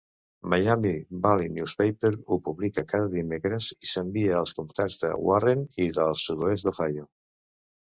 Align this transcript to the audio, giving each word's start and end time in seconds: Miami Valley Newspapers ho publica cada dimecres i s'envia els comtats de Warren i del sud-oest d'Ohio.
Miami 0.51 0.93
Valley 1.25 1.49
Newspapers 1.57 2.17
ho 2.35 2.39
publica 2.47 2.85
cada 2.95 3.11
dimecres 3.13 3.69
i 3.77 3.91
s'envia 3.91 4.41
els 4.41 4.55
comtats 4.63 4.99
de 5.05 5.15
Warren 5.29 5.65
i 5.89 5.91
del 6.01 6.19
sud-oest 6.25 6.69
d'Ohio. 6.73 7.09